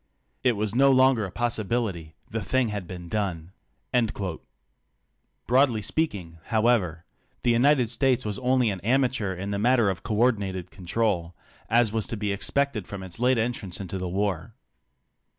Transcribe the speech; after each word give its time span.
It 0.43 0.53
was 0.53 0.73
no 0.73 0.89
longer 0.91 1.27
a 1.27 1.31
possi 1.31 1.63
bility, 1.63 2.13
the 2.27 2.41
thing 2.41 2.69
had 2.69 2.87
been 2.87 3.07
done." 3.07 3.51
Broadly 5.45 5.83
speaking, 5.83 6.39
however, 6.45 7.05
the 7.43 7.51
United 7.51 7.87
States 7.87 8.25
was 8.25 8.39
only 8.39 8.71
an 8.71 8.79
amateur 8.81 9.35
in 9.35 9.51
the 9.51 9.59
matter 9.59 9.91
of 9.91 10.01
co 10.01 10.15
ordinated 10.15 10.71
control, 10.71 11.35
as 11.69 11.91
was 11.93 12.07
to 12.07 12.17
be 12.17 12.31
expected 12.31 12.87
from 12.87 13.03
its 13.03 13.19
late 13.19 13.37
entrance 13.37 13.79
into 13.79 13.99
the 13.99 14.09
war. 14.09 14.55